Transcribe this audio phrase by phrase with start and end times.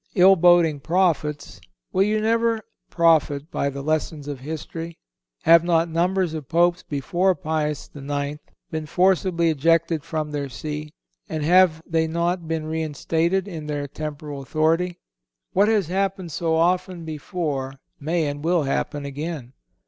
[0.15, 1.61] Ill boding prophets,
[1.93, 2.59] will you never
[2.89, 4.97] profit by the lessons of history?
[5.43, 8.39] Have not numbers of Popes before Pius IX.
[8.71, 10.89] been forcibly ejected from their See,
[11.29, 14.97] and have they not been reinstated in their temporal authority?
[15.53, 19.53] What has happened so often before may and will happen again.